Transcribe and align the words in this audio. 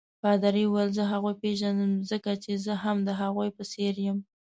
پادري 0.21 0.63
وویل: 0.67 0.89
زه 0.97 1.03
هغوی 1.13 1.33
پیژنم 1.43 1.91
ځکه 2.11 2.31
چې 2.43 2.51
زه 2.65 2.73
هم 2.83 2.97
د 3.03 3.09
هغوی 3.21 3.49
په 3.57 3.63
څېر 3.71 3.93
یم. 4.05 4.17